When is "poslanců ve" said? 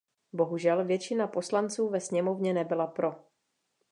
1.27-1.99